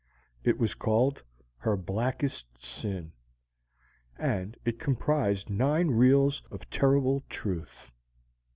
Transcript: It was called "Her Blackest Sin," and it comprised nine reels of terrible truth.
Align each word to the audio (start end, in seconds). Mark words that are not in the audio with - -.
It 0.43 0.57
was 0.57 0.73
called 0.73 1.21
"Her 1.59 1.77
Blackest 1.77 2.47
Sin," 2.59 3.11
and 4.17 4.57
it 4.65 4.79
comprised 4.79 5.47
nine 5.51 5.89
reels 5.91 6.41
of 6.49 6.67
terrible 6.71 7.21
truth. 7.29 7.91